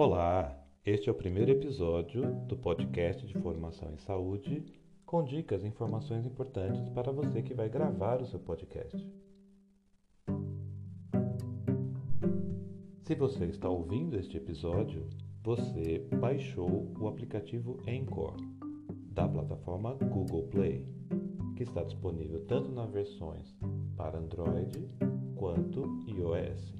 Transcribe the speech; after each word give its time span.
Olá, 0.00 0.56
este 0.86 1.08
é 1.08 1.12
o 1.12 1.14
primeiro 1.16 1.50
episódio 1.50 2.22
do 2.46 2.56
podcast 2.56 3.26
de 3.26 3.34
formação 3.40 3.90
em 3.92 3.96
saúde 3.96 4.64
com 5.04 5.24
dicas 5.24 5.64
e 5.64 5.66
informações 5.66 6.24
importantes 6.24 6.88
para 6.90 7.10
você 7.10 7.42
que 7.42 7.52
vai 7.52 7.68
gravar 7.68 8.22
o 8.22 8.24
seu 8.24 8.38
podcast. 8.38 8.96
Se 13.02 13.16
você 13.16 13.46
está 13.46 13.68
ouvindo 13.68 14.16
este 14.16 14.36
episódio, 14.36 15.04
você 15.42 16.06
baixou 16.20 16.94
o 16.96 17.08
aplicativo 17.08 17.80
Anchor 17.88 18.36
da 19.10 19.26
plataforma 19.26 19.94
Google 19.94 20.44
Play, 20.44 20.86
que 21.56 21.64
está 21.64 21.82
disponível 21.82 22.46
tanto 22.46 22.70
nas 22.70 22.88
versões 22.92 23.52
para 23.96 24.16
Android 24.16 24.88
quanto 25.34 25.82
iOS. 26.06 26.77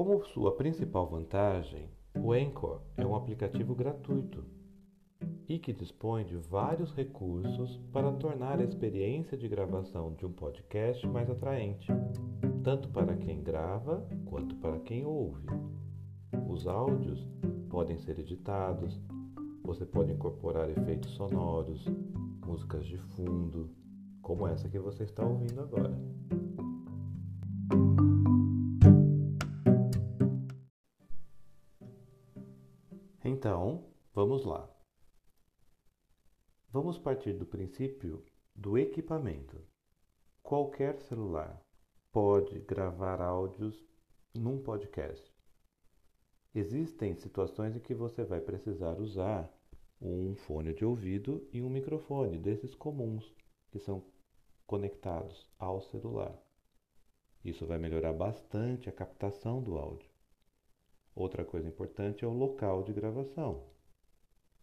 Como 0.00 0.24
sua 0.24 0.56
principal 0.56 1.06
vantagem, 1.06 1.90
o 2.16 2.32
Anchor 2.32 2.80
é 2.96 3.04
um 3.04 3.14
aplicativo 3.14 3.74
gratuito 3.74 4.42
e 5.46 5.58
que 5.58 5.74
dispõe 5.74 6.24
de 6.24 6.38
vários 6.38 6.90
recursos 6.94 7.76
para 7.92 8.10
tornar 8.12 8.58
a 8.60 8.64
experiência 8.64 9.36
de 9.36 9.46
gravação 9.46 10.14
de 10.14 10.24
um 10.24 10.32
podcast 10.32 11.06
mais 11.06 11.28
atraente, 11.28 11.86
tanto 12.64 12.88
para 12.88 13.14
quem 13.14 13.42
grava 13.42 14.08
quanto 14.24 14.54
para 14.54 14.80
quem 14.80 15.04
ouve. 15.04 15.46
Os 16.48 16.66
áudios 16.66 17.28
podem 17.68 17.98
ser 17.98 18.18
editados, 18.18 18.98
você 19.62 19.84
pode 19.84 20.12
incorporar 20.12 20.70
efeitos 20.70 21.10
sonoros, 21.10 21.84
músicas 22.46 22.86
de 22.86 22.96
fundo, 22.96 23.68
como 24.22 24.46
essa 24.46 24.66
que 24.66 24.78
você 24.78 25.02
está 25.02 25.22
ouvindo 25.22 25.60
agora. 25.60 25.94
Então, 33.40 33.86
vamos 34.12 34.44
lá. 34.44 34.68
Vamos 36.70 36.98
partir 36.98 37.32
do 37.32 37.46
princípio 37.46 38.22
do 38.54 38.76
equipamento. 38.76 39.66
Qualquer 40.42 41.00
celular 41.00 41.58
pode 42.12 42.60
gravar 42.60 43.22
áudios 43.22 43.82
num 44.34 44.62
podcast. 44.62 45.34
Existem 46.54 47.14
situações 47.14 47.74
em 47.74 47.80
que 47.80 47.94
você 47.94 48.24
vai 48.24 48.42
precisar 48.42 49.00
usar 49.00 49.50
um 50.02 50.34
fone 50.34 50.74
de 50.74 50.84
ouvido 50.84 51.48
e 51.50 51.62
um 51.62 51.70
microfone 51.70 52.36
desses 52.36 52.74
comuns 52.74 53.34
que 53.70 53.78
são 53.78 54.04
conectados 54.66 55.50
ao 55.58 55.80
celular. 55.80 56.38
Isso 57.42 57.64
vai 57.64 57.78
melhorar 57.78 58.12
bastante 58.12 58.90
a 58.90 58.92
captação 58.92 59.62
do 59.62 59.78
áudio. 59.78 60.09
Outra 61.20 61.44
coisa 61.44 61.68
importante 61.68 62.24
é 62.24 62.26
o 62.26 62.32
local 62.32 62.82
de 62.82 62.94
gravação, 62.94 63.62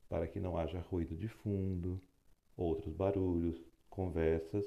para 0.09 0.27
que 0.27 0.39
não 0.39 0.57
haja 0.57 0.79
ruído 0.79 1.15
de 1.15 1.27
fundo, 1.27 2.01
outros 2.57 2.91
barulhos, 2.95 3.63
conversas 3.87 4.65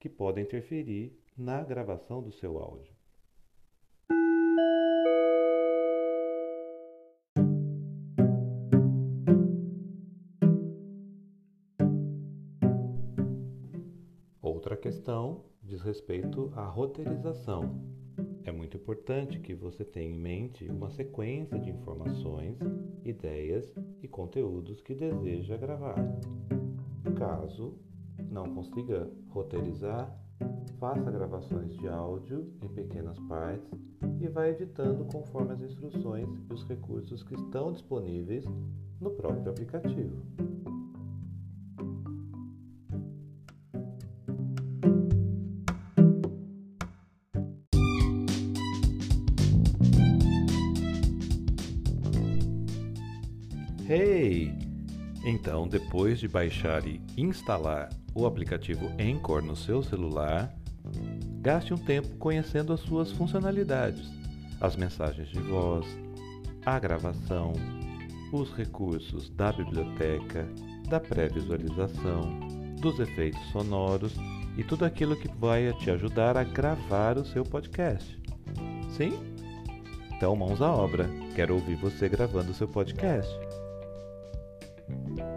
que 0.00 0.08
podem 0.08 0.44
interferir 0.44 1.14
na 1.36 1.62
gravação 1.62 2.22
do 2.22 2.32
seu 2.32 2.56
áudio. 2.56 2.90
Outra 14.40 14.74
questão 14.74 15.44
diz 15.62 15.82
respeito 15.82 16.50
à 16.56 16.64
roteirização. 16.64 18.05
É 18.44 18.52
muito 18.52 18.76
importante 18.76 19.38
que 19.40 19.54
você 19.54 19.84
tenha 19.84 20.14
em 20.14 20.18
mente 20.18 20.68
uma 20.68 20.90
sequência 20.90 21.58
de 21.58 21.70
informações, 21.70 22.56
ideias 23.04 23.74
e 24.02 24.08
conteúdos 24.08 24.80
que 24.80 24.94
deseja 24.94 25.56
gravar. 25.56 25.96
Caso 27.16 27.74
não 28.30 28.54
consiga 28.54 29.10
roteirizar, 29.30 30.14
faça 30.78 31.10
gravações 31.10 31.74
de 31.76 31.88
áudio 31.88 32.52
em 32.62 32.68
pequenas 32.68 33.18
partes 33.20 33.70
e 34.20 34.28
vá 34.28 34.48
editando 34.48 35.04
conforme 35.06 35.52
as 35.52 35.60
instruções 35.60 36.28
e 36.50 36.52
os 36.52 36.64
recursos 36.64 37.22
que 37.22 37.34
estão 37.34 37.72
disponíveis 37.72 38.44
no 39.00 39.10
próprio 39.10 39.50
aplicativo. 39.50 40.16
Hey! 53.88 54.52
Então, 55.24 55.68
depois 55.68 56.18
de 56.18 56.26
baixar 56.26 56.84
e 56.84 57.00
instalar 57.16 57.88
o 58.16 58.26
aplicativo 58.26 58.90
Anchor 58.98 59.40
no 59.40 59.54
seu 59.54 59.80
celular, 59.80 60.52
gaste 61.40 61.72
um 61.72 61.78
tempo 61.78 62.16
conhecendo 62.16 62.72
as 62.72 62.80
suas 62.80 63.12
funcionalidades, 63.12 64.10
as 64.60 64.74
mensagens 64.74 65.28
de 65.28 65.38
voz, 65.38 65.86
a 66.64 66.80
gravação, 66.80 67.52
os 68.32 68.52
recursos 68.54 69.30
da 69.30 69.52
biblioteca, 69.52 70.48
da 70.88 70.98
pré-visualização, 70.98 72.40
dos 72.80 72.98
efeitos 72.98 73.40
sonoros 73.52 74.16
e 74.56 74.64
tudo 74.64 74.84
aquilo 74.84 75.14
que 75.14 75.28
vai 75.38 75.72
te 75.74 75.92
ajudar 75.92 76.36
a 76.36 76.42
gravar 76.42 77.18
o 77.18 77.24
seu 77.24 77.44
podcast. 77.44 78.20
Sim? 78.90 79.12
Então, 80.12 80.34
mãos 80.34 80.60
à 80.60 80.72
obra. 80.72 81.08
Quero 81.36 81.54
ouvir 81.54 81.76
você 81.76 82.08
gravando 82.08 82.50
o 82.50 82.54
seu 82.54 82.66
podcast. 82.66 83.32
Thank 84.88 85.18
you. 85.18 85.35